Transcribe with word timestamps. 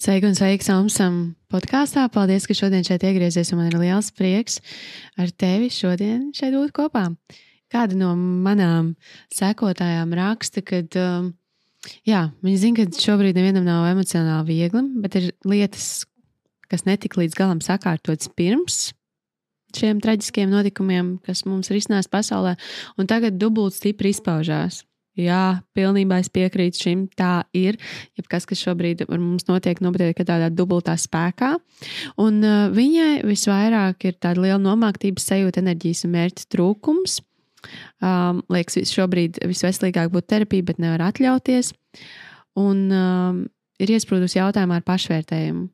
Sveiki 0.00 0.30
un 0.30 0.32
sveiki 0.32 0.64
Samsam 0.64 1.16
podkāstā. 1.52 2.06
Paldies, 2.08 2.46
ka 2.48 2.54
šodien 2.56 2.86
šeit 2.88 3.02
iegriezies, 3.04 3.50
un 3.52 3.58
man 3.60 3.66
ir 3.68 3.74
liels 3.82 4.06
prieks 4.16 4.56
ar 5.20 5.28
tevi 5.28 5.68
šodien 5.68 6.30
šeit 6.32 6.56
būt 6.56 6.72
kopā. 6.72 7.02
Kāda 7.68 7.98
no 8.00 8.14
manām 8.16 8.94
sekotājām 9.36 10.14
raksta, 10.16 10.64
ka 10.64 10.80
um, 11.02 11.28
jā, 12.08 12.22
viņi 12.40 12.62
zina, 12.62 12.86
ka 12.88 13.04
šobrīd 13.04 13.36
nevienam 13.36 13.68
nav 13.68 13.90
emocionāli 13.90 14.54
viegli, 14.54 14.86
bet 15.04 15.20
ir 15.20 15.28
lietas, 15.44 16.06
kas 16.72 16.88
netika 16.88 17.20
līdz 17.20 17.36
galam 17.36 17.60
sakārtotas 17.60 18.32
pirms 18.32 18.94
šiem 19.76 20.00
traģiskiem 20.00 20.48
notikumiem, 20.48 21.18
kas 21.28 21.44
mums 21.44 21.68
iznācis 21.76 22.08
pasaulē, 22.08 22.56
un 22.96 23.04
tagad 23.04 23.36
dubult 23.36 23.76
stipri 23.76 24.16
izpaužās. 24.16 24.80
Jā, 25.18 25.60
pilnībā 25.74 26.20
es 26.22 26.30
piekrītu 26.32 26.84
šim. 26.84 27.00
Tā 27.18 27.42
ir. 27.56 27.78
Jebkas, 28.18 28.46
kas 28.48 28.62
šobrīd 28.62 29.02
mums 29.10 29.48
notiek, 29.48 29.80
notiek 29.82 30.22
tādā 30.22 30.50
dubultā 30.54 30.94
spēkā. 31.00 31.56
Un 32.22 32.38
uh, 32.46 32.68
viņai 32.74 33.24
visvairāk 33.26 34.06
ir 34.06 34.20
tāda 34.22 34.44
liela 34.44 34.60
nomāktības 34.62 35.26
sajūta, 35.32 35.64
enerģijas 35.64 36.06
un 36.06 36.14
mērķa 36.14 36.46
trūkums. 36.54 37.18
Um, 38.00 38.44
liekas, 38.52 38.78
šobrīd 38.88 39.42
visveselīgāk 39.50 40.12
būtu 40.14 40.30
terapija, 40.32 40.70
bet 40.70 40.80
nevar 40.80 41.10
atļauties. 41.10 41.74
Un 42.60 42.86
um, 42.94 43.44
ir 43.82 43.92
iesprūdus 43.98 44.38
jautājumā 44.38 44.80
ar 44.80 44.86
pašvērtējumu 44.86 45.68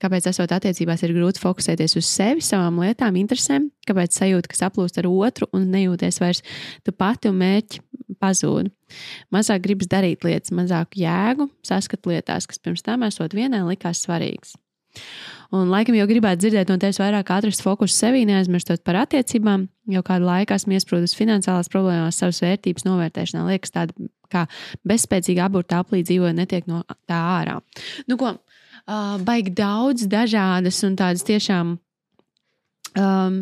kāpēc 0.00 0.30
esot 0.30 0.52
attiecībās 0.56 1.02
ir 1.04 1.14
grūti 1.16 1.42
fokusēties 1.42 1.96
uz 2.00 2.08
sevi, 2.08 2.44
savām 2.44 2.80
lietām, 2.80 3.18
interesēm, 3.20 3.68
kāpēc 3.88 4.16
sajūta, 4.16 4.48
ka 4.50 4.56
saplūst 4.56 5.00
ar 5.02 5.08
otru 5.10 5.50
un 5.56 5.66
nejūties 5.74 6.20
vairs 6.22 6.40
tu 6.86 6.94
pati 6.96 7.28
un 7.28 7.36
mērķi 7.40 7.82
pazūd. 8.20 8.70
Mazāk 9.34 9.62
gribas 9.66 9.90
darīt 9.90 10.26
lietas, 10.26 10.54
mazāku 10.56 11.02
jēgu, 11.02 11.50
saskat 11.66 12.08
lietās, 12.10 12.48
kas 12.50 12.58
pirms 12.62 12.82
tam 12.86 13.06
esot 13.06 13.36
vienai 13.36 13.62
likās 13.68 14.02
svarīgas. 14.06 14.56
Un 15.54 15.70
laikam 15.70 15.96
jau 15.98 16.06
gribētu 16.06 16.44
dzirdēt 16.44 16.70
no 16.70 16.76
tevis 16.78 17.00
vairāk 17.02 17.30
atrast 17.34 17.62
fokusu 17.64 17.94
sevī, 17.94 18.22
neaizmirstot 18.26 18.84
par 18.86 19.00
attiecībām. 19.02 19.66
Jau 19.90 20.02
kādu 20.06 20.28
laiku 20.28 20.54
esmu 20.54 20.76
iesprūdus 20.76 21.16
finansiālās 21.18 21.70
problēmās, 21.72 22.20
savas 22.22 22.38
vērtības 22.44 22.86
novērtēšanā. 22.86 23.42
Liekas, 23.48 23.74
tāda 23.74 24.10
kā 24.30 24.44
bezspēcīga 24.86 25.48
aburta 25.48 25.80
aplī 25.82 26.04
dzīvoja, 26.06 26.36
netiek 26.38 26.70
no 26.70 26.84
tā 27.10 27.18
ārā. 27.40 27.58
Nu, 28.06 28.18
ko, 28.20 28.36
uh, 28.36 29.16
baigi 29.26 29.54
daudz 29.58 30.06
dažādas 30.10 30.78
un 30.86 30.94
tādas 30.98 31.26
tiešām 31.26 31.74
um, 32.94 33.40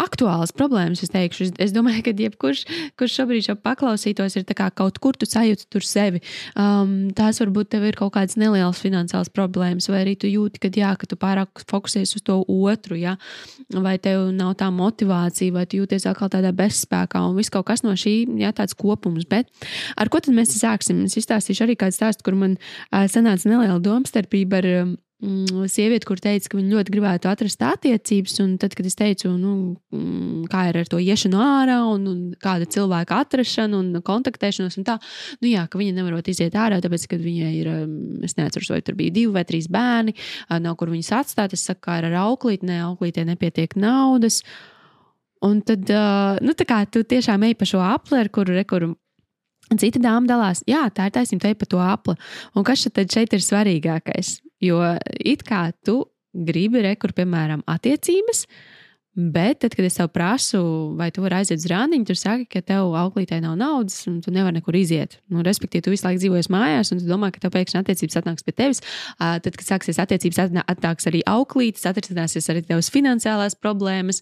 aktuālas 0.00 0.50
problēmas. 0.54 1.04
Es 1.04 1.12
teikšu, 1.12 1.46
es, 1.46 1.52
es 1.68 1.72
domāju, 1.74 2.02
ka 2.08 2.14
jebkurš, 2.18 2.64
kurš 2.98 3.16
šobrīd 3.20 3.48
jau 3.48 3.56
paklausītos, 3.60 4.34
ir 4.36 4.46
kaut 4.74 4.98
kur 5.02 5.18
tu 5.18 5.28
sajūti 5.28 5.68
tur 5.70 5.86
sevi. 5.86 6.20
Um, 6.58 7.12
tās 7.14 7.38
varbūt 7.42 7.70
tev 7.74 7.86
ir 7.86 7.98
kaut 7.98 8.14
kādas 8.16 8.38
nelielas 8.40 8.82
finansiālas 8.82 9.30
problēmas, 9.34 9.88
vai 9.92 10.02
arī 10.02 10.16
tu 10.18 10.30
jūti, 10.30 10.62
ka, 10.62 10.72
jā, 10.74 10.94
ka 10.98 11.08
tu 11.10 11.18
pārāk 11.20 11.62
fokusējies 11.70 12.16
uz 12.18 12.26
to 12.26 12.40
otru, 12.42 12.98
ja? 12.98 13.16
vai 13.70 13.96
tev 14.02 14.28
nav 14.34 14.56
tā 14.60 14.68
motivācija, 14.74 15.54
vai 15.54 15.64
tu 15.70 15.78
jūties 15.80 16.08
atkal 16.10 16.32
tādā 16.32 16.50
bezspēkā, 16.56 17.22
un 17.22 17.38
viss 17.38 17.52
kaut 17.54 17.68
kas 17.70 17.84
no 17.86 17.94
šī, 17.98 18.16
jā, 18.40 18.50
tāds 18.56 18.74
kopums. 18.78 19.28
Bet 19.30 19.50
ar 19.96 20.10
ko 20.10 20.22
tad 20.22 20.34
mēs 20.34 20.56
sāksim? 20.58 21.04
Es 21.06 21.18
izstāstīšu 21.20 21.66
arī 21.66 21.78
kādu 21.78 21.96
stāstu, 21.96 22.26
kur 22.26 22.38
man 22.38 22.58
uh, 22.58 23.06
sanāca 23.10 23.50
neliela 23.50 23.80
domstarpība 23.82 24.62
ar. 24.62 24.70
Um, 24.84 24.94
sieviete, 25.70 26.06
kur 26.08 26.20
teica, 26.22 26.50
ka 26.50 26.58
viņa 26.58 26.74
ļoti 26.74 26.92
gribētu 26.94 27.28
atrast 27.30 27.62
attiecības, 27.64 28.36
tad, 28.60 28.74
kad 28.76 28.88
es 28.88 28.96
teicu, 28.98 29.30
nu, 29.38 29.52
mm, 29.94 30.46
kā 30.52 30.66
ir 30.70 30.78
ar 30.82 30.90
to 30.90 31.00
iešanu 31.02 31.40
ārā, 31.40 31.78
un, 31.90 32.06
un 32.10 32.18
kāda 32.40 32.68
cilvēka 32.70 33.20
atrašana 33.24 33.78
un 33.78 34.02
kontaktēšanos, 34.04 34.78
un 34.80 34.86
tā, 34.88 34.98
nu, 35.40 35.50
jā, 35.50 35.64
ka 35.70 35.80
viņa 35.80 35.96
nevarot 35.98 36.28
iziet 36.32 36.56
ārā, 36.58 36.80
tāpēc, 36.84 37.06
ka 37.10 37.20
viņai 37.20 37.52
ir, 37.60 37.70
mm, 37.84 38.24
es 38.28 38.36
neatceros, 38.38 38.72
vai 38.74 38.82
tur 38.84 38.98
bija 38.98 39.14
divi 39.14 39.32
vai 39.34 39.46
trīs 39.48 39.70
bērni, 39.72 40.16
nav 40.64 40.76
kur 40.80 40.92
viņas 40.92 41.12
atstāt. 41.20 41.56
Es 41.56 41.64
saku, 41.68 41.86
kā 41.88 42.00
ir 42.00 42.10
ar 42.10 42.18
auklīti, 42.26 42.68
ne, 42.68 42.80
auklītē 42.88 43.24
nepietiek 43.28 43.76
naudas. 43.80 44.42
Un 45.44 45.60
tad, 45.66 45.88
nu, 46.40 46.54
tā 46.56 46.66
kā 46.68 46.84
tu 46.88 47.04
tiešām 47.04 47.42
ej 47.48 47.56
pa 47.60 47.68
šo 47.68 47.82
apli, 47.84 48.20
ar 48.20 48.30
kuru, 48.32 48.56
kuru 48.68 48.94
Cita 49.72 50.00
dāma 50.02 50.28
dalās, 50.28 50.60
jā, 50.68 50.82
tā 50.92 51.08
ir 51.08 51.14
taisnība, 51.14 51.48
te 51.48 51.56
pa 51.56 51.68
to 51.68 51.78
apli. 51.80 52.14
Un 52.54 52.66
kas 52.66 52.84
šeit, 52.84 53.00
šeit 53.10 53.32
ir 53.32 53.44
svarīgākais? 53.44 54.34
Jo 54.64 54.80
it 55.20 55.44
kā 55.46 55.66
tu 55.84 56.00
gribi 56.34 56.82
rekur, 56.82 57.12
piemēram, 57.14 57.62
attiecības, 57.70 58.46
Bet, 59.14 59.60
tad, 59.62 59.76
kad 59.78 59.86
es 59.86 59.94
tev 59.94 60.08
prasu, 60.10 60.58
vai 60.98 61.06
tu 61.14 61.22
vari 61.22 61.36
aiziet 61.38 61.60
uz 61.60 61.68
rāniņu, 61.70 62.06
tu 62.08 62.16
saki, 62.18 62.48
ka 62.50 62.58
tev 62.66 62.96
auklītē 62.98 63.36
nav 63.44 63.52
naudas, 63.60 64.00
un 64.10 64.16
tu 64.24 64.32
nevari 64.34 64.56
nekur 64.56 64.74
iziet. 64.74 65.20
Nu, 65.30 65.44
respektīvi, 65.46 65.84
tu 65.86 65.92
visu 65.92 66.02
laiku 66.08 66.18
dzīvojies 66.18 66.50
mājās, 66.50 66.90
un 66.90 66.98
tu 66.98 67.06
domā, 67.06 67.28
ka 67.30 67.44
tev 67.44 67.52
pēkšņi 67.54 67.78
attiecības 67.78 68.18
atnāks 68.18 68.42
pie 68.42 68.56
tevis. 68.58 68.82
Tad, 69.20 69.46
kad 69.54 69.68
sāksies 69.68 70.02
attiecības, 70.02 70.58
atnāks 70.64 71.06
arī 71.06 71.22
auklītes, 71.30 71.86
atrisināsies 71.86 72.50
arī 72.50 72.64
tavas 72.66 72.90
finansiālās 72.90 73.54
problēmas, 73.54 74.18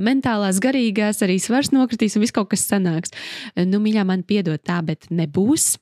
mentālās, 0.00 0.62
garīgās, 0.64 1.20
arī 1.28 1.36
svars 1.36 1.68
nokritīs, 1.76 2.16
un 2.16 2.24
viss 2.24 2.38
kaut 2.40 2.48
kas 2.54 2.64
sanāks. 2.64 3.12
Nu, 3.60 3.84
mīļā, 3.84 4.08
man 4.08 4.24
piedod 4.24 4.64
tā, 4.64 4.80
bet 4.88 5.12
nebūs. 5.12 5.74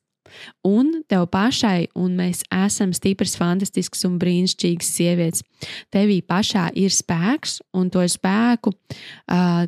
Un 0.67 1.03
tev 1.09 1.29
pašai, 1.33 1.89
un 1.99 2.17
mēs 2.19 2.45
esam 2.55 2.93
stipras, 2.97 3.37
fantastiskas 3.39 4.05
un 4.09 4.19
brīnišķīgas 4.23 4.93
sievietes. 4.99 5.45
Tevī 5.95 6.21
pašā 6.27 6.69
ir 6.79 6.95
spēks, 6.95 7.61
un 7.79 7.91
to 7.95 8.05
spēku 8.09 8.75
uh, 8.75 9.67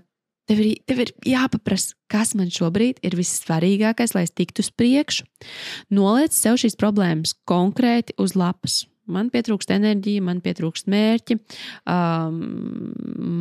tev, 0.50 0.62
ir, 0.64 0.76
tev 0.88 1.04
ir 1.06 1.14
jāpaprasa, 1.32 1.96
kas 2.10 2.34
man 2.38 2.52
šobrīd 2.52 3.02
ir 3.06 3.16
vissvarīgākais, 3.18 4.14
lai 4.16 4.26
es 4.26 4.34
tiktu 4.34 4.64
uz 4.66 4.72
priekšu. 4.74 5.26
Noliec 5.94 6.36
sev 6.36 6.58
šīs 6.60 6.78
problēmas 6.80 7.36
konkrēti 7.48 8.18
uz 8.20 8.36
lapas 8.38 8.82
man 9.12 9.30
pietrūkst 9.32 9.74
enerģija, 9.74 10.24
man 10.26 10.40
pietrūkst 10.44 10.88
mērķi, 10.90 11.36
um, 11.90 12.40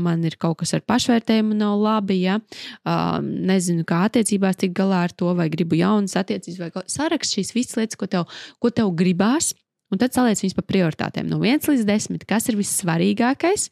man 0.06 0.25
ir 0.28 0.38
kaut 0.41 0.59
kas 0.63 0.75
ar 0.78 0.84
pašvērtējumu 0.90 1.57
nav 1.59 1.80
labi, 1.84 2.22
ja 2.25 2.40
um, 2.40 3.31
nezinu, 3.50 3.85
kā 3.88 4.06
attiecībās 4.09 4.59
tikt 4.59 4.78
galā 4.79 5.06
ar 5.08 5.16
to, 5.16 5.31
vai 5.38 5.50
gribu 5.53 5.79
jaunas 5.79 6.18
attiecības, 6.19 6.59
vai 6.62 6.85
sarakst 6.90 7.38
šīs 7.38 7.56
visas 7.56 7.79
lietas, 7.79 8.00
ko 8.00 8.09
tev, 8.09 8.29
ko 8.59 8.74
tev 8.74 8.94
gribās. 8.97 9.53
Un 9.90 9.97
tad 9.97 10.13
saliec 10.13 10.38
viņus 10.38 10.53
par 10.53 10.68
prioritātēm. 10.69 11.25
No 11.31 11.40
1 11.41 11.66
līdz 11.66 11.85
10, 11.88 12.25
kas 12.29 12.46
ir 12.52 12.59
vissvarīgākais, 12.59 13.69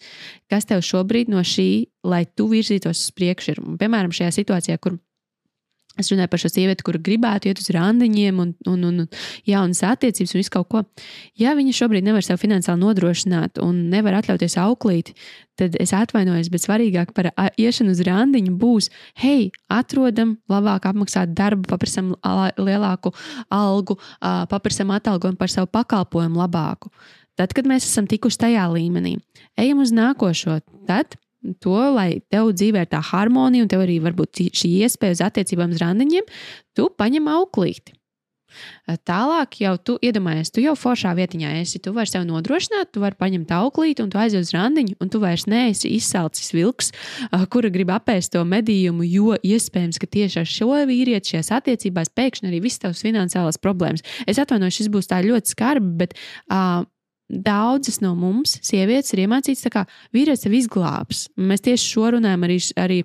kas 0.50 0.66
tev 0.66 0.82
šobrīd 0.86 1.30
no 1.30 1.44
šī, 1.46 1.70
lai 2.10 2.24
tu 2.26 2.48
virzītos 2.50 3.04
uz 3.04 3.12
priekšu, 3.14 3.54
ir. 3.54 3.62
Un, 3.62 3.76
piemēram, 3.78 4.16
šajā 4.18 4.32
situācijā, 4.40 4.80
kur 4.82 4.98
Es 5.98 6.12
runāju 6.12 6.30
par 6.32 6.42
šo 6.42 6.52
sievieti, 6.52 6.86
kur 6.86 7.00
gribētu 7.02 7.50
iet 7.50 7.62
uz 7.62 7.72
randiņiem 7.74 8.40
un, 8.44 8.54
un, 8.70 8.86
un 8.86 9.04
jaunas 9.50 9.82
attiecības 9.88 10.36
un 10.36 10.42
visu 10.42 10.54
kaut 10.54 10.70
ko. 10.72 10.84
Ja 11.40 11.56
viņa 11.58 11.76
šobrīd 11.80 12.06
nevar 12.06 12.26
sev 12.26 12.40
finansiāli 12.42 12.84
nodrošināt 12.84 13.62
un 13.64 13.88
nevar 13.92 14.20
atļauties 14.20 14.58
auklīt, 14.62 15.14
tad 15.58 15.76
es 15.82 15.94
atvainojos, 15.98 16.52
bet 16.54 16.64
svarīgāk 16.64 17.14
par 17.18 17.32
iešanu 17.58 17.96
uz 17.96 18.02
randiņu 18.06 18.54
būs, 18.62 18.92
hei, 19.24 19.50
atrodam 19.74 20.38
labāk 20.52 20.86
apmaksātu 20.92 21.34
darbu, 21.38 21.66
paprasam 21.72 22.14
lielāku 22.62 23.14
algu, 23.54 23.98
paprasam 24.22 24.94
atalgojumu 24.94 25.40
par 25.40 25.54
savu 25.54 25.72
pakalpojumu 25.74 26.44
labāku. 26.44 26.94
Tad, 27.38 27.54
kad 27.54 27.70
mēs 27.70 27.86
esam 27.86 28.08
tikuši 28.10 28.46
tajā 28.48 28.66
līmenī, 28.74 29.18
ejam 29.62 29.84
uz 29.84 29.92
nākošo. 29.94 30.58
Tad 30.90 31.18
to, 31.64 31.78
lai 31.96 32.10
tev 32.32 32.52
dzīvē 32.56 32.86
ir 32.86 32.92
tā 32.92 33.02
harmonija, 33.12 33.66
un 33.66 33.72
tev 33.72 33.86
arī 33.86 34.00
varbūt 34.04 34.44
šī 34.58 34.74
iespēja 34.84 35.20
uz 35.20 35.24
attiecībām 35.30 35.76
uz 35.76 35.84
randiņiem, 35.84 36.28
tu 36.78 36.90
paņem 36.98 37.32
auklīti. 37.38 37.98
Tālāk 39.08 39.58
jau 39.62 39.74
tu 39.78 39.96
iedomājies, 40.04 40.50
tu 40.56 40.62
jau 40.64 40.74
foršā 40.80 41.12
vietiņā 41.18 41.52
esi. 41.60 41.82
Tu 41.84 41.92
vari 41.96 42.10
sev 42.10 42.24
nodrošināt, 42.28 42.94
tu 42.96 43.04
vari 43.04 43.20
paņemt 43.20 43.52
auklīti 43.54 44.04
un 44.06 44.12
tu 44.14 44.20
aizies 44.22 44.48
uz 44.48 44.54
randiņu, 44.56 44.96
un 45.04 45.12
tu 45.12 45.22
vairs 45.24 45.46
neesi 45.52 45.92
izsalcis 45.98 46.54
vilks, 46.56 46.94
kura 47.54 47.72
grib 47.74 47.92
apēst 47.94 48.34
to 48.36 48.44
medījumu, 48.48 49.06
jo 49.08 49.38
iespējams, 49.38 50.00
ka 50.02 50.10
tieši 50.18 50.42
ar 50.44 50.52
šo 50.52 50.82
vīrieti 50.90 51.36
šajās 51.36 51.54
attiecībās 51.60 52.14
pēkšņi 52.18 52.52
arī 52.52 52.64
viss 52.64 52.82
tavs 52.84 53.04
finansiālās 53.06 53.60
problēmas. 53.62 54.06
Es 54.26 54.40
atvainojos, 54.42 54.80
šis 54.80 54.94
būs 54.96 55.12
tā 55.12 55.22
ļoti 55.28 55.54
skarbi, 55.54 55.94
bet 56.06 56.16
uh, 56.48 56.88
daudzas 57.30 58.00
no 58.02 58.14
mums, 58.16 58.58
sievietes, 58.64 59.12
ir 59.14 59.26
iemācītas, 59.26 59.68
ka 59.72 59.86
vīrietis 60.16 60.46
sev 60.48 60.56
izglābs. 60.58 61.28
Mēs 61.38 61.66
tieši 61.66 61.92
šo 61.92 62.12
runājam 62.16 62.48
arī, 62.48 62.60
arī 62.80 63.00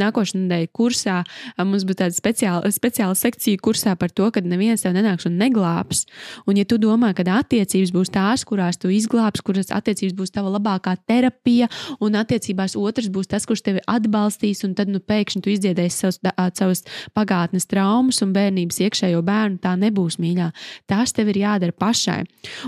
nākošais 0.00 0.36
nedēļas 0.38 0.72
kursā. 0.76 1.18
Mums 1.58 1.86
būs 1.88 1.98
tāda 2.00 2.16
speciāla, 2.16 2.70
speciāla 2.74 3.16
sekcija 3.18 3.60
kursā 3.62 3.94
par 3.98 4.12
to, 4.14 4.28
ka 4.34 4.42
neviens 4.44 4.84
tev 4.84 4.94
nenāks 4.96 5.28
un 5.28 5.38
neglābs. 5.40 6.04
Un, 6.46 6.58
ja 6.60 6.66
tu 6.68 6.78
domā, 6.80 7.12
ka 7.16 7.26
attiecības 7.38 7.92
būs 7.94 8.12
tās, 8.14 8.44
kurās 8.48 8.80
tu 8.80 8.90
izglābsi, 8.92 9.44
kuras 9.46 9.72
attiecības 9.74 10.16
būs 10.18 10.34
tava 10.34 10.52
labākā 10.54 10.96
terapija, 11.08 11.68
un 12.04 12.18
attiecībās 12.18 12.76
otrs 12.78 13.10
būs 13.12 13.30
tas, 13.30 13.46
kurš 13.48 13.64
tevi 13.66 13.84
atbalstīs, 13.88 14.64
un 14.66 14.74
tad 14.78 14.92
nu, 14.92 15.02
pēkšņi 15.02 15.44
tu 15.44 15.52
izdziedēsi 15.54 16.04
savus, 16.04 16.20
savus 16.58 16.84
pagātnes 17.16 17.68
traumas 17.70 18.22
un 18.24 18.34
bērnības 18.36 18.82
iekšējo 18.86 19.22
bērnu, 19.26 19.60
tā 19.64 19.74
nebūs 19.80 20.18
mīļā. 20.22 20.50
Tās 20.90 21.14
tev 21.16 21.32
ir 21.32 21.42
jādara 21.44 21.76
pašai. 21.76 22.22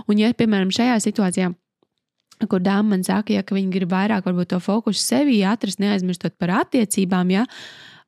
Un, 0.06 0.20
ja, 0.20 0.32
piemēram, 0.36 0.72
šajā 0.74 0.98
situācijā, 1.06 1.52
kur 2.48 2.62
dāma 2.64 2.94
man 2.94 3.04
saka, 3.04 3.34
ja 3.34 3.44
viņi 3.44 3.74
grib 3.74 3.92
vairāk 3.92 4.24
varbūt, 4.28 4.52
to 4.54 4.60
fokusu 4.62 5.00
sevī 5.02 5.40
atrast, 5.48 5.80
neaizmirstot 5.82 6.38
par 6.40 6.54
attiecībām. 6.62 7.32
Ja, 7.34 7.44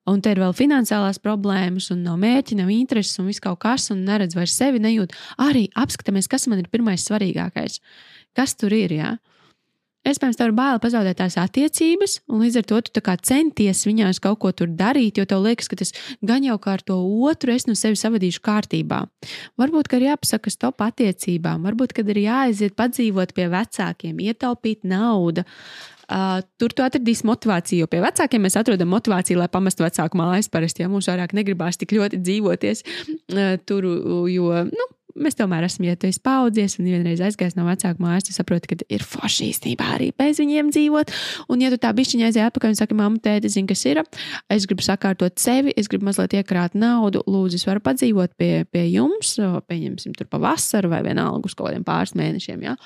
un 0.08 0.22
te 0.24 0.32
ir 0.32 0.40
vēl 0.42 0.54
finansiālās 0.56 1.20
problēmas, 1.22 1.90
un 1.94 2.04
nav 2.06 2.16
mērķi, 2.22 2.58
nav 2.60 2.72
intereses, 2.72 3.18
un 3.20 3.28
viss 3.28 3.42
kaut 3.42 3.60
kas, 3.64 3.90
un 3.94 4.04
neredz 4.08 4.36
vairs 4.38 4.56
sevi, 4.56 4.80
nejūt. 4.82 5.12
Arī 5.42 5.66
apskatāmies, 5.78 6.30
kas 6.30 6.48
man 6.48 6.62
ir 6.62 6.70
pirmais 6.72 7.04
svarīgākais. 7.08 7.80
Kas 8.36 8.56
tur 8.56 8.72
ir? 8.72 8.96
Jā? 8.96 9.16
Iespējams, 10.02 10.34
tev 10.34 10.48
ir 10.50 10.54
bail 10.58 10.80
pazaudēt 10.82 11.20
tās 11.20 11.36
attiecības, 11.38 12.16
un 12.26 12.40
līdz 12.42 12.56
ar 12.58 12.64
to 12.66 12.80
tu 12.88 13.02
centies 13.28 13.84
viņās 13.86 14.18
kaut 14.22 14.40
ko 14.42 14.50
tur 14.50 14.66
darīt, 14.66 15.20
jo 15.20 15.26
tev 15.30 15.44
liekas, 15.44 15.68
ka 15.70 15.78
tas 15.78 15.94
gan 16.26 16.42
jau 16.42 16.56
kā 16.58 16.74
ar 16.74 16.82
to 16.82 16.96
otru 17.28 17.54
es 17.54 17.68
no 17.68 17.76
sevi 17.78 17.94
savadīšu 18.00 18.42
kārtībā. 18.42 19.04
Varbūt, 19.62 19.86
ka 19.86 20.00
ir 20.00 20.08
jāpasaka 20.10 20.50
stop 20.50 20.82
attiecībām, 20.82 21.62
varbūt, 21.62 21.94
kad 21.94 22.10
ir 22.10 22.18
jāaiziet 22.24 22.74
padzīvot 22.74 23.30
pie 23.36 23.46
vecākiem, 23.52 24.18
ietaupīt 24.26 24.82
naudu. 24.82 25.46
Uh, 26.12 26.42
tur 26.58 26.74
tu 26.74 26.82
atradīsi 26.84 27.24
motivāciju, 27.24 27.84
jo 27.84 27.88
pie 27.88 28.02
vecākiem 28.02 28.42
mēs 28.42 28.58
atrodam 28.58 28.90
motivāciju, 28.92 29.38
lai 29.38 29.46
pamestu 29.48 29.86
vecāku 29.86 30.18
mājas. 30.18 30.50
Parasti, 30.52 30.82
ja 30.82 30.90
mums 30.90 31.06
vairāk 31.08 31.30
negribās 31.38 31.78
tik 31.80 31.94
ļoti 31.94 32.18
dzīvoties 32.20 32.82
uh, 32.82 33.54
tur, 33.70 33.86
jo 34.28 34.64
nu, 34.66 34.88
Mēs 35.12 35.36
tomēr 35.36 35.66
esam, 35.66 35.84
ja 35.84 35.96
tu 35.98 36.08
esi 36.08 36.20
paudzies 36.24 36.78
un 36.80 36.86
vienreiz 36.88 37.20
aizgājis 37.20 37.56
no 37.58 37.66
vecāka 37.66 38.00
mājas, 38.00 38.24
tu 38.28 38.34
saproti, 38.34 38.70
ka 38.70 38.86
ir 38.88 39.04
forši 39.04 39.50
īstenībā 39.52 39.90
arī 39.96 40.08
bez 40.16 40.40
viņiem 40.40 40.70
dzīvot. 40.72 41.12
Un, 41.52 41.60
ja 41.60 41.68
tu 41.72 41.78
tā 41.82 41.90
bišķiņa 41.96 42.28
aizies 42.30 42.46
atpakaļ 42.48 42.72
un 42.72 42.78
saki, 42.78 42.96
mamma, 42.96 43.20
tēti, 43.22 43.50
zini, 43.52 43.68
kas 43.68 43.84
ir, 43.90 44.00
es 44.52 44.66
gribu 44.70 44.84
sakārtot 44.86 45.36
sevi, 45.42 45.74
es 45.76 45.90
gribu 45.92 46.08
mazliet 46.08 46.36
iekrāt 46.38 46.76
naudu, 46.78 47.20
lūdzu, 47.28 47.60
es 47.60 47.66
varu 47.68 47.82
padzīvot 47.84 48.32
pie, 48.40 48.64
pie 48.72 48.86
jums, 48.88 49.34
pieņemsim, 49.68 50.16
tur 50.16 50.30
pavasaru 50.32 50.92
vai 50.94 51.02
vienalga 51.04 51.50
uz 51.50 51.56
kaut 51.58 51.68
kādiem 51.68 51.84
pāris 51.84 52.14
mēnešiem. 52.16 52.64
Ja? 52.64 52.76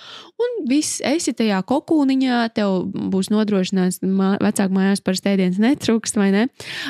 Un 0.42 0.58
viss, 0.70 0.98
esi 1.06 1.34
tajā 1.36 1.62
kokūniņā, 1.70 2.40
tev 2.58 2.88
būs 3.12 3.30
nodrošināts 3.30 4.02
mā, 4.02 4.34
vecāku 4.42 4.74
mājās 4.74 5.04
par 5.06 5.18
stēdienas 5.18 5.62
netrūkst, 5.62 6.18
vai 6.18 6.32
ne? 6.34 6.44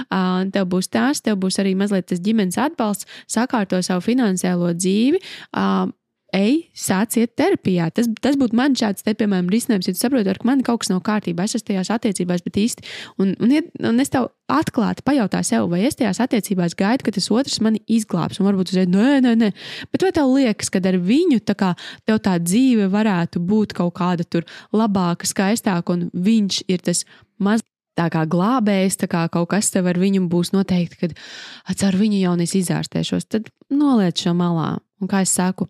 Uh, 0.07 0.47
tev 0.55 0.69
būs 0.73 0.89
tās, 0.93 1.21
tev 1.25 1.39
būs 1.43 1.61
arī 1.61 1.77
mazliet 1.79 2.09
tas 2.09 2.23
ģimenes 2.25 2.57
atbalsts, 2.63 3.09
sakārto 3.31 3.83
savu 3.85 4.05
finansiālo 4.07 4.73
dzīvi 4.77 5.21
uh, 5.53 5.87
ej, 6.35 6.67
sāc 6.77 7.17
iet 7.21 7.35
terapijā. 7.39 7.89
Tas, 7.95 8.09
tas 8.23 8.37
būtu 8.39 8.57
man 8.59 8.75
šāds, 8.79 9.05
te, 9.07 9.15
piemēram, 9.19 9.49
risinājums, 9.53 9.89
ja 9.89 9.95
tu 9.95 10.01
saproti, 10.01 10.35
ka 10.37 10.49
man 10.49 10.63
kaut 10.67 10.83
kas 10.83 10.91
nav 10.91 11.03
kārtībā, 11.07 11.47
es 11.47 11.57
esmu 11.59 11.71
tajās 11.71 11.93
attiecībās, 11.95 12.43
bet 12.45 12.59
īsti, 12.61 12.87
un, 13.23 13.35
un, 13.43 13.55
un 13.91 14.03
es 14.03 14.13
tev 14.13 14.29
atklāti 14.53 15.05
pajautāju 15.07 15.49
sev, 15.49 15.69
vai 15.73 15.85
es 15.89 15.99
tajās 15.99 16.21
attiecībās 16.25 16.77
gaidu, 16.79 17.07
ka 17.07 17.15
tas 17.17 17.31
otrs 17.35 17.61
mani 17.65 17.83
izglābs, 17.91 18.41
un 18.41 18.49
varbūt 18.51 18.75
uzreiz, 18.75 18.91
nē, 18.93 19.21
nē, 19.25 19.37
nē, 19.43 19.53
bet 19.93 20.07
vai 20.07 20.13
tev 20.17 20.33
liekas, 20.35 20.73
ka 20.73 20.83
ar 20.83 20.99
viņu 21.03 21.41
tā 21.47 21.57
kā 21.59 21.73
tā 22.07 22.37
dzīve 22.43 22.91
varētu 22.93 23.43
būt 23.43 23.77
kaut 23.79 23.97
kāda 23.99 24.27
tur 24.29 24.47
labāka, 24.77 25.29
skaistāka, 25.29 25.97
un 25.97 26.11
viņš 26.13 26.65
ir 26.71 26.85
tas 26.87 27.05
maz 27.43 27.65
tā 27.97 28.11
kā 28.13 28.27
glābējs, 28.29 28.99
tā 29.01 29.09
kā 29.09 29.25
kaut 29.33 29.49
kas 29.55 29.71
tev 29.73 29.89
ar 29.89 29.99
viņu 29.99 30.27
būs 30.29 30.53
noteikti, 30.53 30.99
kad 31.01 31.87
ar 31.89 31.97
viņu 31.97 32.21
jau 32.21 32.35
nes 32.37 32.53
izārstēšos, 32.61 33.31
tad 33.33 33.49
noliec 33.73 34.21
šo 34.21 34.37
malā. 34.37 34.75
Un 35.03 35.11
kā 35.11 35.23
es 35.27 35.35
saku, 35.37 35.69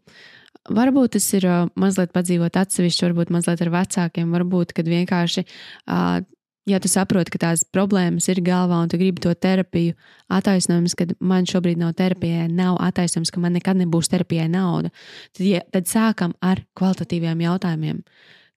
varbūt 0.71 1.17
tas 1.17 1.27
ir 1.39 1.47
uh, 1.49 1.67
mazliet 1.79 2.13
padzīvot 2.15 2.57
atsevišķi, 2.61 3.09
varbūt 3.09 3.35
mazliet 3.35 3.63
ar 3.65 3.73
vecākiem, 3.75 4.33
varbūt, 4.35 4.75
kad 4.77 4.89
vienkārši, 4.91 5.45
uh, 5.91 6.21
ja 6.67 6.81
tu 6.83 6.91
saproti, 6.91 7.33
ka 7.35 7.43
tās 7.47 7.65
problēmas 7.75 8.29
ir 8.31 8.43
galvā 8.47 8.79
un 8.83 8.91
tu 8.91 8.99
gribi 9.01 9.23
to 9.25 9.35
terapiju, 9.35 9.97
attaisnojums, 10.39 10.97
ka 10.99 11.09
man 11.21 11.47
šobrīd 11.49 11.81
nav 11.83 11.95
terapijai, 11.99 12.49
nav 12.53 12.81
attaisnojums, 12.87 13.35
ka 13.35 13.43
man 13.43 13.57
nekad 13.59 13.79
nebūs 13.83 14.11
terapijai 14.13 14.49
nauda, 14.53 14.91
tad, 15.33 15.45
ja, 15.47 15.63
tad 15.75 15.91
sākam 15.91 16.35
ar 16.43 16.65
kvalitatīviem 16.79 17.47
jautājumiem. 17.47 18.03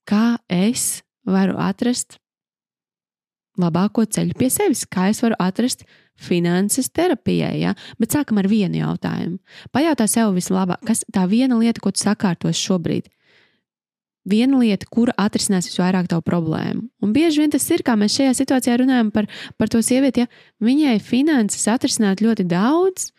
Kā 0.10 0.40
es 0.50 1.04
varu 1.30 1.58
atrast 1.62 2.18
labāko 3.60 4.06
ceļu 4.08 4.38
pie 4.40 4.50
sevis, 4.54 4.86
kā 4.90 5.10
es 5.14 5.22
varu 5.24 5.38
atrast 5.42 5.86
finanses 6.20 6.92
terapijai. 6.94 7.56
Ja? 7.62 7.76
Bet 8.02 8.16
sākam 8.16 8.42
ar 8.42 8.50
vienu 8.52 8.82
jautājumu. 8.82 9.40
Pajautā 9.76 10.08
sev 10.10 10.36
vislabāk, 10.38 10.84
kas 10.88 11.06
tā 11.14 11.26
viena 11.32 11.58
lieta, 11.60 11.82
ko 11.84 11.94
tu 11.96 12.04
sakārtos 12.04 12.60
šobrīd. 12.60 13.10
Viena 14.30 14.60
lieta, 14.62 14.86
kura 14.92 15.16
atrisinās 15.18 15.70
visvairāk 15.72 16.10
tavu 16.12 16.22
problēmu. 16.28 16.84
Un 17.02 17.14
bieži 17.16 17.42
vien 17.42 17.54
tas 17.54 17.66
ir, 17.72 17.82
kā 17.88 17.96
mēs 17.98 18.18
šajā 18.20 18.36
situācijā 18.38 18.76
runājam 18.82 19.14
par, 19.16 19.30
par 19.58 19.72
to 19.72 19.80
sievieti, 19.82 20.26
ja 20.26 20.66
viņai 20.66 21.00
finanses 21.02 21.66
atrisināt 21.72 22.22
ļoti 22.22 22.46
daudz, 22.52 23.10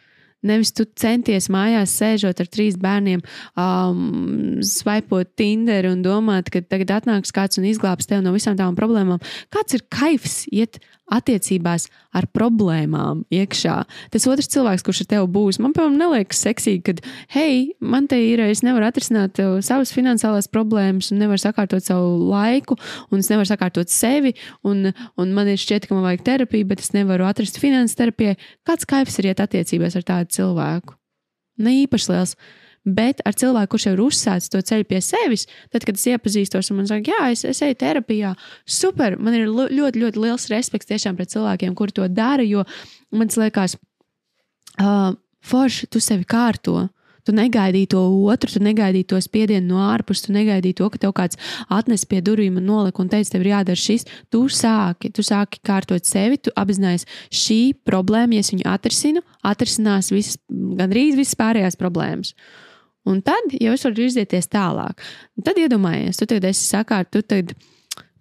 Nevis 0.40 0.72
tu 0.72 0.86
centies 0.96 1.50
mājās 1.52 1.92
sēžot 2.00 2.38
ar 2.40 2.48
trīs 2.48 2.78
bērniem, 2.80 3.20
um, 3.60 4.60
svaipot 4.64 5.28
Tinder 5.36 5.90
un 5.90 6.00
domāt, 6.04 6.48
ka 6.52 6.62
tagad 6.64 6.94
atnāks 6.96 7.34
kāds 7.36 7.60
un 7.60 7.66
izglābs 7.68 8.08
tevi 8.08 8.24
no 8.24 8.32
visām 8.32 8.56
tām 8.56 8.78
problēmām. 8.78 9.20
Kāds 9.52 9.76
ir 9.76 9.84
kaifs 9.92 10.46
iet 10.48 10.80
attiecībās 11.12 11.88
ar 12.16 12.26
problēmām 12.34 13.24
iekšā. 13.34 13.76
Tas 14.14 14.26
otrs 14.30 14.50
cilvēks, 14.52 14.84
kurš 14.86 15.02
ar 15.04 15.08
tevi 15.14 15.30
būs, 15.34 15.60
man 15.62 15.74
piemēram 15.76 15.98
neliekas 16.00 16.42
seksīgi, 16.46 16.82
ka, 16.86 17.10
hei, 17.34 17.72
man 17.80 18.08
te 18.10 18.18
ir, 18.22 18.42
es 18.46 18.64
nevaru 18.66 18.88
atrisināt 18.88 19.40
uh, 19.42 19.58
savas 19.64 19.94
finansiālās 19.94 20.50
problēmas, 20.52 21.10
un 21.12 21.22
nevaru 21.22 21.42
sakārtot 21.42 21.86
savu 21.86 22.14
laiku, 22.30 22.78
un 23.10 23.24
es 23.24 23.30
nevaru 23.32 23.50
sakārtot 23.50 23.92
sevi, 23.92 24.34
un, 24.66 24.92
un 25.20 25.36
man 25.36 25.50
ir 25.50 25.60
šķiet, 25.60 25.88
ka 25.88 25.98
man 25.98 26.06
vajag 26.08 26.24
terapiju, 26.30 26.70
bet 26.70 26.84
es 26.84 26.94
nevaru 26.96 27.28
atrast 27.28 27.60
finanses 27.62 27.98
terapijai. 27.98 28.38
Kāds 28.68 28.88
kaifs 28.88 29.20
ir 29.20 29.30
iet 29.30 29.42
attiecībās 29.42 29.98
ar 29.98 30.06
tādu 30.14 30.38
cilvēku? 30.40 30.96
Ne 31.60 31.82
īpaši 31.82 32.12
liels. 32.14 32.36
Bet 32.88 33.18
ar 33.28 33.36
cilvēku, 33.36 33.74
kurš 33.74 33.84
jau 33.90 33.92
ir 33.92 34.00
uzsācis 34.00 34.48
to 34.52 34.60
ceļu 34.64 34.86
pie 34.88 35.02
sevis, 35.04 35.44
tad, 35.68 35.84
kad 35.84 35.98
es 35.98 36.06
iepazīstos 36.08 36.70
un 36.72 36.78
man 36.78 36.86
saka, 36.88 37.12
jā, 37.12 37.26
es, 37.34 37.42
es 37.44 37.58
eju 37.66 37.76
terapijā, 37.76 38.30
super, 38.64 39.18
man 39.20 39.36
ir 39.36 39.50
ļoti, 39.50 40.00
ļoti 40.00 40.22
liels 40.22 40.48
respekts 40.48 40.88
tiešām 40.88 41.18
pret 41.18 41.28
cilvēkiem, 41.34 41.74
kuri 41.76 41.92
to 41.98 42.06
dara, 42.08 42.46
jo 42.46 42.64
man 43.12 43.28
liekas, 43.28 43.76
uh, 44.80 45.12
forši 45.44 45.90
tu 45.92 46.00
sevi 46.00 46.24
kārto. 46.24 46.88
Tu 47.28 47.34
negaidīji 47.36 47.90
to 47.92 48.00
otru, 48.32 48.48
tu 48.48 48.62
negaidīji 48.64 49.10
to 49.12 49.18
spiedienu 49.20 49.74
no 49.74 49.82
ārpuses, 49.90 50.24
tu 50.24 50.32
negaidīji 50.32 50.78
to, 50.78 50.88
ka 50.88 51.02
tev 51.02 51.12
kāds 51.18 51.36
atnes 51.68 52.06
pie 52.08 52.22
durvīm 52.24 52.56
un 52.56 52.64
nolika 52.64 53.04
un 53.04 53.10
teica, 53.12 53.34
tev 53.34 53.44
ir 53.44 53.50
jādara 53.50 53.76
šis. 53.76 54.06
Tu 54.32 54.40
sāki, 54.56 55.10
tu 55.12 55.20
sāki 55.20 55.60
kārtot 55.60 56.08
sevi, 56.08 56.40
tu 56.40 56.54
apzinājies 56.56 57.04
šī 57.28 57.60
problēma, 57.84 58.38
ja 58.38 58.46
es 58.46 58.50
viņu 58.54 58.64
atrisinu, 58.72 59.22
atrisinās 59.52 60.08
visas, 60.16 60.40
gandrīz 60.80 61.20
visas 61.20 61.36
pārējās 61.44 61.76
problēmas. 61.78 62.32
Uh, 62.32 62.69
Un 63.08 63.22
tad 63.24 63.54
jau 63.56 63.72
es 63.72 63.84
varu 63.86 64.04
izieties 64.04 64.50
tālāk. 64.52 65.00
Un 65.38 65.46
tad 65.46 65.58
iedomājies, 65.60 66.18
tu 66.20 66.28
tagad 66.28 66.50
esi 66.50 66.66
sakārt, 66.68 67.10
tu 67.14 67.22
tagad, 67.24 67.54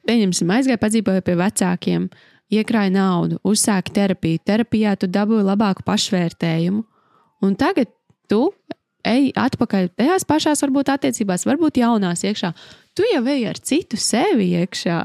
pieņemsim, 0.08 0.52
aizgāji 0.56 0.82
padzīvoju 0.82 1.26
pie 1.26 1.36
vecākiem, 1.40 2.08
iekrāji 2.50 2.96
naudu, 2.96 3.42
uzsāki 3.46 3.94
terapiju. 3.96 4.42
Terapijā 4.48 4.96
tu 5.00 5.10
dabūji 5.12 5.46
labāku 5.50 5.86
pašvērtējumu. 5.88 6.86
Un 7.46 7.56
tagad 7.60 7.92
tu 8.32 8.48
ej 9.08 9.32
atpakaļ 9.38 9.92
tajās 10.00 10.26
pašās, 10.28 10.64
varbūt 10.66 10.92
attiecībās, 10.96 11.46
varbūt 11.48 11.80
jaunās 11.82 12.24
iekšā. 12.28 12.52
Tu 13.00 13.06
jau 13.08 13.22
ej 13.32 13.46
ar 13.48 13.56
citu 13.64 13.96
sevi 13.96 14.50
iekšā, 14.60 14.96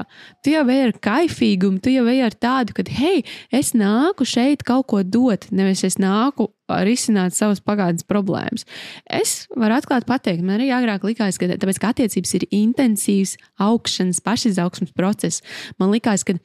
tu 0.43 0.51
jau 0.51 0.65
ej 0.67 0.81
ar 0.89 0.91
kaifīgumu, 1.05 1.77
tu 1.79 1.93
jau 1.93 2.01
ej 2.11 2.25
ar 2.25 2.33
tādu, 2.35 2.73
ka, 2.75 2.83
hei, 2.91 3.21
es 3.55 3.69
nāku 3.71 4.27
šeit 4.27 4.65
kaut 4.67 4.89
ko 4.91 4.99
dot, 4.99 5.47
nevis 5.55 5.85
es 5.87 5.95
nāku 5.95 6.49
risināt 6.83 7.37
savas 7.37 7.63
pagātnes 7.63 8.03
problēmas. 8.03 8.67
Es 9.07 9.45
varu 9.55 9.77
atklāti 9.77 10.09
pateikt, 10.11 10.43
man 10.43 10.57
arī 10.57 10.73
agrāk 10.75 11.07
likās, 11.07 11.39
ka, 11.39 11.47
tāpēc, 11.47 11.79
ka 11.79 11.93
attiecības 11.95 12.35
ir 12.35 12.47
intensīvs 12.59 13.37
augšanas, 13.63 14.19
pašizaugsmas 14.27 14.91
process, 14.91 15.39
man 15.79 15.95
likās, 15.95 16.27
ka 16.27 16.35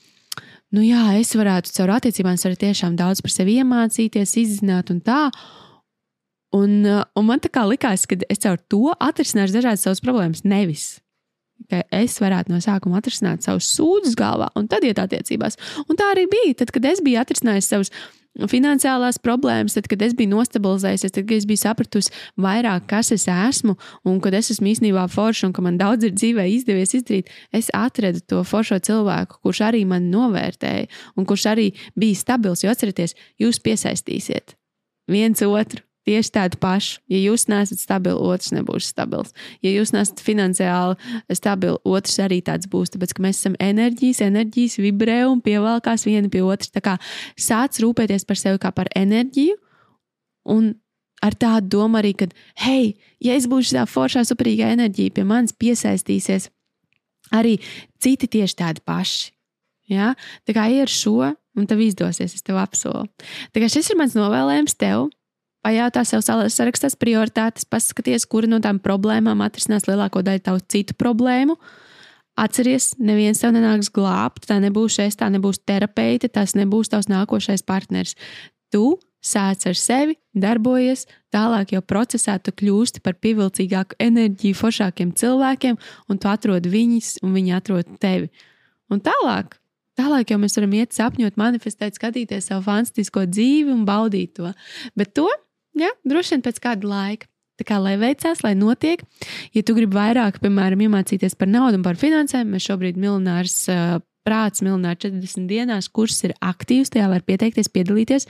nu 0.70 0.86
jā, 0.86 1.02
es 1.18 1.34
varētu 1.34 1.74
caur 1.80 1.96
attiecībām 1.98 2.38
tiešām 2.38 2.94
daudz 2.94 3.26
par 3.26 3.34
sevi 3.34 3.58
iemācīties, 3.58 4.38
izzināt 4.38 4.94
un 4.94 5.02
tā. 5.02 5.26
Un, 6.54 6.82
un 6.86 7.26
man 7.26 7.42
tā 7.42 7.50
kā 7.50 7.66
likās, 7.66 8.06
ka 8.06 8.22
es 8.30 8.46
caur 8.46 8.62
to 8.70 8.94
atrisināšu 8.94 9.58
dažādas 9.58 9.82
savas 9.82 10.06
problēmas. 10.06 10.46
Nevis, 10.46 11.00
ka 11.70 11.82
es 11.94 12.18
varētu 12.22 12.52
no 12.52 12.60
sākuma 12.62 13.00
atrisināt 13.00 13.46
savus 13.46 13.70
sūdzes 13.76 14.16
galvā, 14.18 14.50
un 14.58 14.68
tad 14.70 14.86
iet 14.86 15.00
attiecībās. 15.02 15.58
Un 15.88 15.98
tā 15.98 16.12
arī 16.14 16.26
bija. 16.30 16.60
Tad, 16.62 16.72
kad 16.74 16.88
es 16.90 17.02
biju 17.04 17.20
atrisinājis 17.22 17.70
savus 17.70 17.92
finansiālās 18.50 19.18
problēmas, 19.22 19.74
tad, 19.74 19.88
kad 19.90 20.02
es 20.06 20.14
biju 20.16 20.30
nostabilizējies, 20.34 21.06
tad, 21.08 21.26
kad 21.26 21.34
es 21.34 21.46
biju 21.50 21.60
sapratusi 21.60 22.14
vairāk, 22.40 22.86
kas 22.90 23.10
es 23.16 23.26
esmu, 23.30 23.74
un 24.06 24.20
kad 24.22 24.36
es 24.38 24.52
esmu 24.54 24.70
īstenībā 24.70 25.08
forša, 25.10 25.48
un 25.48 25.56
ka 25.56 25.64
man 25.66 25.80
daudz 25.80 26.06
ir 26.06 26.14
dzīvē 26.14 26.46
izdevies 26.52 26.94
izdarīt, 27.00 27.34
es 27.56 27.72
atradu 27.74 28.22
to 28.22 28.44
foršo 28.46 28.78
cilvēku, 28.86 29.42
kurš 29.42 29.64
arī 29.72 29.82
mani 29.88 30.12
novērtēja, 30.14 30.88
un 31.18 31.28
kurš 31.28 31.50
arī 31.54 31.68
bija 31.98 32.22
stabils. 32.22 32.64
Jo 32.64 32.72
atcerieties, 32.74 33.16
jūs 33.40 33.62
piesaistīsiet 33.64 34.56
viens 35.10 35.42
otru 35.42 35.82
tieši 36.08 36.32
tādu 36.34 36.60
pašu. 36.62 37.00
Ja 37.10 37.20
jūs 37.20 37.46
neesat 37.50 37.82
stabili, 37.82 38.16
otrs 38.16 38.52
nebūs 38.56 38.90
stabils. 38.92 39.34
Ja 39.64 39.72
jūs 39.72 39.92
neesat 39.94 40.22
finansiāli 40.24 40.96
stabili, 41.36 41.78
otrs 41.84 42.18
arī 42.24 42.40
tāds 42.46 42.70
būs. 42.70 42.94
Tāpēc, 42.94 43.16
mēs 43.20 43.42
esam 43.42 43.56
enerģijas, 43.60 44.22
enerģijas 44.26 44.78
vibrē 44.80 45.22
un 45.28 45.42
pievelkās 45.44 46.06
viena 46.08 46.30
pie 46.32 46.44
otras. 46.46 46.72
Tā 46.74 46.82
kā 46.84 46.96
sāc 47.38 47.80
rūpēties 47.82 48.26
par 48.28 48.40
sevi 48.40 48.62
kā 48.62 48.72
par 48.76 48.90
enerģiju. 48.96 49.58
Un 50.50 50.72
ar 51.24 51.36
tādu 51.36 51.76
domu 51.76 52.00
arī, 52.00 52.14
ka, 52.16 52.30
hei, 52.64 52.94
ja 53.20 53.36
es 53.36 53.48
būšu 53.50 53.76
tā 53.76 53.84
foršā, 53.88 54.24
superīgā 54.24 54.72
enerģija, 54.72 55.12
pie 55.18 55.26
manis 55.28 55.52
piesaistīsies 55.52 56.48
arī 57.36 57.58
citi 58.02 58.28
tieši 58.30 58.58
tādi 58.62 58.82
paši. 58.86 59.30
Ja? 59.90 60.14
Tā 60.46 60.56
kā 60.56 60.66
ir 60.72 60.90
šo 60.90 61.32
un 61.58 61.68
tev 61.68 61.82
izdosies, 61.84 62.34
es 62.34 62.46
tev 62.46 62.60
apsolu. 62.62 63.08
Tā 63.52 63.62
kā 63.62 63.68
šis 63.70 63.92
ir 63.92 63.98
mans 64.00 64.16
novēlējums 64.18 64.76
tev. 64.80 65.10
Pajautā 65.60 66.06
sev, 66.08 66.22
sarakstās 66.24 66.96
prioritātes, 66.96 67.66
paskaties, 67.68 68.24
kura 68.30 68.48
no 68.48 68.62
tām 68.64 68.78
problēmām 68.80 69.42
atrisinās 69.44 69.84
lielāko 69.90 70.22
daļu 70.24 70.44
tavu 70.46 70.62
citu 70.72 70.96
problēmu. 70.96 71.58
Atceries, 72.40 72.94
neviens 72.96 73.42
tev 73.42 73.52
nenāks 73.52 73.90
glābt, 73.92 74.46
tā 74.48 74.56
nebūs 74.62 74.96
es, 75.04 75.18
tā 75.20 75.28
nebūs 75.28 75.60
terapeite, 75.68 76.30
tas 76.32 76.56
nebūs 76.56 76.88
tavs 76.88 77.10
nākošais 77.12 77.66
partners. 77.68 78.14
Tu 78.72 78.94
sāc 79.20 79.66
ar 79.68 79.76
sevi, 79.76 80.16
darbojies, 80.32 81.04
tālāk 81.34 81.74
jau 81.74 81.82
procesā 81.84 82.38
tu 82.40 82.54
kļūsti 82.56 83.02
par 83.04 83.18
pievilcīgāku 83.20 83.98
enerģiju, 84.00 84.56
foršākiem 84.56 85.12
cilvēkiem, 85.12 85.76
un 86.08 86.20
tu 86.22 86.30
atrod 86.30 86.70
viņus, 86.72 87.18
un 87.26 87.36
viņi 87.36 87.56
atrod 87.58 87.90
tevi. 88.00 88.30
Un 88.90 89.04
tālāk, 89.04 89.58
tālāk 90.00 90.32
jau 90.32 90.40
mēs 90.40 90.56
varam 90.56 90.72
iet 90.80 90.96
sapņot, 90.96 91.36
manifestēt, 91.36 92.00
skatīties 92.00 92.48
savu 92.48 92.64
fantastisko 92.70 93.26
dzīvi 93.28 93.74
un 93.74 93.84
baudīt 93.84 94.38
to. 94.40 94.54
Bet 94.96 95.12
to, 95.18 95.28
jā, 95.78 95.90
droši 96.08 96.36
vien 96.36 96.46
pēc 96.46 96.62
kāda 96.62 96.90
laika. 96.90 97.30
Tā 97.60 97.66
kā 97.68 97.76
lai 97.76 97.98
veicās, 98.00 98.40
lai 98.40 98.54
notiek, 98.56 99.02
ja 99.52 99.62
tu 99.66 99.74
gribi 99.76 99.98
vairāk, 99.98 100.38
piemēram, 100.40 100.80
iemācīties 100.86 101.36
par 101.36 101.50
naudu 101.50 101.76
un 101.76 101.84
par 101.84 101.98
finansēm, 102.00 102.54
mēs 102.54 102.64
šobrīd 102.70 102.96
miljonārs 102.96 103.56
uh, 103.68 103.98
prāts, 104.24 104.62
miljonārs 104.64 105.02
40 105.04 105.44
dienās, 105.50 105.90
kurs 105.92 106.22
ir 106.24 106.32
aktīvs, 106.40 106.92
tajā 106.94 107.10
var 107.12 107.26
pieteikties, 107.26 107.68
piedalīties. 107.74 108.24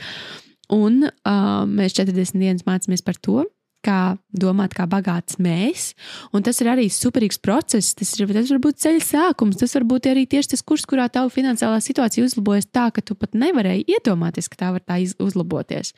Un 0.75 1.05
uh, 1.07 1.63
mēs 1.71 1.95
40 1.95 2.43
dienas 2.43 2.67
mācāmies 2.67 3.07
par 3.07 3.23
to, 3.23 3.45
kā 3.85 4.17
domāt, 4.37 4.75
kā 4.77 4.87
bagāts 4.91 5.39
mēs. 5.43 5.91
Un 6.37 6.45
tas 6.47 6.61
ir 6.63 6.71
arī 6.73 6.89
superīgs 6.93 7.41
process. 7.43 7.95
Tas, 7.99 8.13
ir, 8.19 8.31
tas 8.35 8.53
var 8.53 8.63
būt 8.67 8.81
ceļa 8.85 9.05
sākums, 9.05 9.61
tas 9.61 9.75
var 9.79 9.87
būt 9.93 10.11
arī 10.13 10.27
tieši 10.31 10.55
tas 10.55 10.65
kurs, 10.67 10.87
kurā 10.89 11.09
tava 11.13 11.33
finansiālā 11.33 11.81
situācija 11.85 12.27
uzlabojas 12.29 12.69
tā, 12.71 12.89
ka 12.95 13.05
tu 13.05 13.17
pat 13.19 13.37
nevarēji 13.39 13.89
iedomāties, 13.97 14.51
ka 14.53 14.61
tā 14.65 14.75
var 14.77 14.85
tā 14.85 15.01
uzlaboties. 15.23 15.95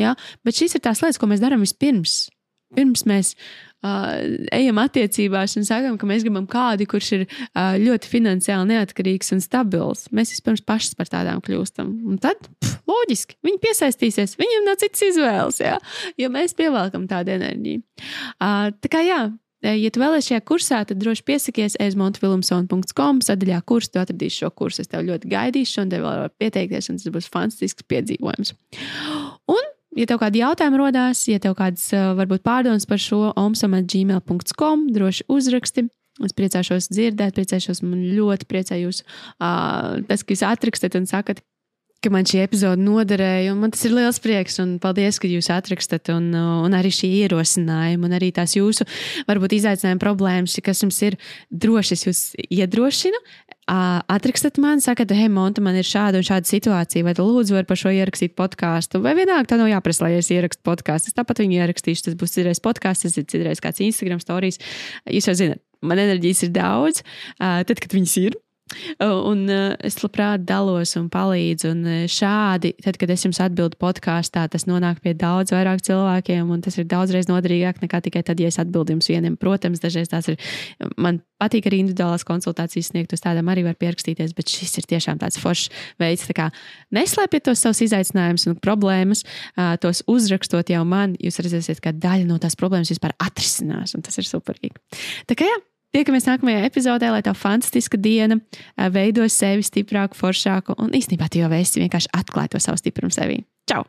Ja? 0.00 0.16
Bet 0.46 0.58
šīs 0.58 0.78
ir 0.78 0.84
tās 0.86 1.04
lietas, 1.04 1.20
ko 1.20 1.30
mēs 1.30 1.44
darām 1.44 1.64
vispirms. 1.64 2.26
Pirms 2.74 3.04
mēs 3.06 3.34
uh, 3.86 4.08
ejam 4.52 4.80
attiecībās 4.82 5.54
un 5.60 5.66
sakām, 5.68 5.98
ka 6.00 6.08
mēs 6.08 6.24
gribam 6.26 6.48
kādu, 6.50 6.88
kurš 6.90 7.12
ir 7.14 7.22
uh, 7.28 7.76
ļoti 7.78 8.10
finansiāli 8.10 8.72
neatkarīgs 8.72 9.30
un 9.36 9.44
stabils, 9.44 10.08
mēs 10.10 10.34
vispirms 10.34 10.64
pašas 10.66 10.98
par 10.98 11.12
tādām 11.12 11.38
kļūstam. 11.46 11.92
Un 12.10 12.18
tad, 12.22 12.48
pf, 12.58 12.75
loģiski, 12.90 13.38
viņi 13.46 13.62
piesaistīsies, 13.62 14.36
viņiem 14.40 14.68
nav 14.68 14.78
citas 14.82 15.02
izvēles, 15.08 15.58
jā, 15.62 15.74
jo 16.20 16.30
mēs 16.32 16.56
pievelkam 16.58 17.08
tādu 17.10 17.36
enerģiju. 17.36 17.82
Uh, 18.36 18.70
tā 18.82 18.92
kā 18.92 19.02
jā. 19.06 19.26
Ja 19.66 19.88
tu 19.90 19.98
vēlaties 19.98 20.28
šajā 20.28 20.42
kursā, 20.46 20.82
tad 20.86 21.00
droši 21.00 21.24
piesakies 21.26 21.78
ezmontvilmsona.com 21.82 23.22
sadaļā 23.24 23.62
kursu. 23.66 23.94
Tu 23.94 24.02
atradīsi 24.02 24.44
šo 24.44 24.50
kursu. 24.54 24.84
Es 24.84 24.90
tev 24.92 25.02
ļoti 25.08 25.30
gaidīšu, 25.32 25.80
un 25.82 25.90
tev 25.90 26.04
vēl 26.04 26.20
var 26.26 26.34
pieteikties, 26.38 26.90
un 26.92 27.00
tas 27.00 27.14
būs 27.14 27.30
fantastisks 27.32 27.88
piedzīvojums. 27.90 28.52
Un 29.50 29.64
Ja 29.96 30.04
tev 30.04 30.18
kādi 30.20 30.42
jautājumi 30.42 30.76
rodās, 30.76 31.22
ja 31.24 31.40
tev 31.40 31.54
kādas 31.56 31.86
varbūt 32.18 32.42
pārdomas 32.44 32.84
par 32.88 33.00
šo 33.00 33.30
omsam.gmail.com, 33.32 34.82
droši 34.92 35.24
uzraksti. 35.32 35.86
Es 36.24 36.32
priecāšos 36.36 36.90
dzirdēt, 36.92 37.36
priecāšos, 37.36 37.82
man 37.84 38.02
ļoti 38.16 38.48
priecā 38.48 38.76
jūs, 38.80 39.02
uh, 39.36 39.96
tas, 40.08 40.22
ka 40.24 40.32
jūs 40.32 40.44
atrakstat 40.48 40.96
un 40.96 41.08
sakat, 41.08 41.42
ka 42.04 42.12
man 42.12 42.26
šī 42.28 42.42
epizode 42.44 42.82
noderēja. 42.82 43.54
Man 43.58 43.72
tas 43.74 43.84
ir 43.88 43.94
liels 43.96 44.20
prieks, 44.22 44.60
un 44.62 44.76
paldies, 44.82 45.18
ka 45.22 45.30
jūs 45.30 45.48
atrakstat, 45.52 46.10
un, 46.14 46.28
un 46.36 46.76
arī 46.76 46.92
šī 46.94 47.10
ierosinājuma, 47.24 48.08
un 48.08 48.16
arī 48.18 48.30
tās 48.36 48.56
jūsu, 48.58 48.86
varbūt, 49.28 49.56
izaicinājuma 49.58 50.02
problēmas, 50.02 50.56
kas 50.64 50.84
jums 50.84 51.00
ir 51.06 51.18
droši, 51.50 51.96
es 51.96 52.06
jūs 52.06 52.22
iedrošinu. 52.46 53.20
Atrakstat 53.66 54.60
man, 54.62 54.78
sakat, 54.84 55.10
hei, 55.16 55.26
Monta, 55.32 55.64
man 55.64 55.74
ir 55.74 55.86
šāda 55.86 56.20
un 56.20 56.26
šāda 56.26 56.46
situācija, 56.46 57.02
vai 57.06 57.16
lūdzu 57.18 57.56
vari 57.56 57.66
par 57.66 57.80
šo 57.80 57.90
ierakstīt 57.90 58.36
podkāstu, 58.38 59.00
vai 59.02 59.16
vienalga 59.18 59.50
tā 59.50 59.58
nav 59.58 59.72
jāprasa, 59.72 60.06
lai 60.06 60.20
es 60.20 60.30
ierakstu 60.30 60.62
podkāstu. 60.66 61.10
Es 61.10 61.18
tāpat 61.18 61.42
viņu 61.42 61.58
ierakstīšu, 61.58 62.06
tas 62.06 62.18
būs 62.20 62.36
citreiz 62.36 62.62
podkāsts, 62.62 63.08
tas 63.08 63.18
ir 63.18 63.26
citreiz 63.26 63.62
kāds 63.64 63.82
Instagram 63.82 64.22
stāstījums. 64.22 64.62
Jūs 65.10 65.30
jau 65.32 65.34
zinat, 65.42 65.64
man 65.82 65.98
enerģijas 65.98 66.46
ir 66.46 66.54
daudz, 66.54 67.02
tad, 67.40 67.74
kad 67.82 67.98
viņas 67.98 68.18
ir, 68.22 68.38
Un 68.98 69.44
uh, 69.46 69.76
es 69.86 69.94
labprāt 70.02 70.42
dalos 70.42 70.96
un 70.98 71.04
palīdzu. 71.12 71.68
Un 71.70 71.84
uh, 71.86 71.98
šādi, 72.10 72.72
tad, 72.82 72.96
kad 72.98 73.12
es 73.14 73.22
jums 73.22 73.38
atbildu 73.42 73.78
podkāstā, 73.78 74.42
tas 74.50 74.66
nonāk 74.66 74.98
pie 75.04 75.12
daudz 75.14 75.54
vairāk 75.54 75.84
cilvēkiem, 75.86 76.50
un 76.50 76.64
tas 76.64 76.74
ir 76.80 76.88
daudzreiz 76.90 77.30
noderīgāk 77.30 77.78
nekā 77.84 78.00
tikai 78.08 78.24
tad, 78.26 78.42
ja 78.42 78.50
es 78.50 78.58
atbildu 78.58 78.96
jums 78.96 79.06
vienam. 79.12 79.36
Protams, 79.38 79.82
dažreiz 79.84 80.10
tās 80.10 80.26
ir. 80.32 80.40
Man 80.98 81.20
patīk 81.38 81.68
arī 81.70 81.78
individuālās 81.84 82.26
konsultācijas 82.26 82.90
sniegt, 82.90 83.14
uz 83.14 83.22
tādām 83.22 83.46
arī 83.52 83.62
var 83.68 83.78
pierakstīties, 83.78 84.34
bet 84.34 84.50
šis 84.50 84.80
ir 84.82 84.90
tiešām 84.96 85.22
tāds 85.22 85.38
foršs 85.38 85.70
veids. 86.02 86.26
Tā 86.26 86.48
neslēpiet 86.96 87.46
tos 87.46 87.62
savus 87.62 87.84
izaicinājumus 87.86 88.48
un 88.50 88.58
problēmas, 88.58 89.22
tos 89.84 90.02
uzrakstot 90.10 90.74
jau 90.74 90.82
man, 90.88 91.14
jūs 91.22 91.38
redzēsiet, 91.44 91.84
ka 91.84 91.94
daļa 91.94 92.26
no 92.26 92.40
tās 92.42 92.58
problēmas 92.58 92.90
vispār 92.90 93.14
atrisinās, 93.22 93.94
un 93.94 94.02
tas 94.06 94.18
ir 94.18 94.26
superīgi. 94.26 94.80
Tā 95.30 95.38
kā 95.38 95.46
jā, 95.46 95.60
Tiekamies 95.96 96.26
nākamajā 96.28 96.66
epizodē, 96.68 97.08
lai 97.08 97.22
tā 97.24 97.32
fantastiska 97.32 97.96
diena 97.96 98.36
veido 98.92 99.24
sevi 99.32 99.64
stiprāku, 99.64 100.18
foršāku 100.18 100.76
un 100.76 100.92
īstenībā 100.92 101.30
tu 101.32 101.40
jau 101.40 101.48
esi 101.56 101.80
vienkārši 101.80 102.12
atklāj 102.20 102.50
to 102.52 102.60
savu 102.60 102.76
stiprumu 102.82 103.16
sevī. 103.16 103.38
Čau! 103.64 103.86